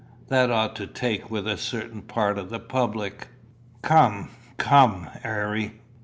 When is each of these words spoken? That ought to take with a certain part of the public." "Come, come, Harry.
That 0.29 0.49
ought 0.49 0.75
to 0.77 0.87
take 0.87 1.29
with 1.29 1.47
a 1.47 1.57
certain 1.57 2.01
part 2.01 2.39
of 2.39 2.49
the 2.49 2.57
public." 2.59 3.27
"Come, 3.83 4.31
come, 4.57 5.03
Harry. 5.21 5.75